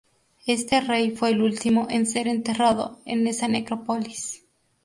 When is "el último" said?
1.29-1.85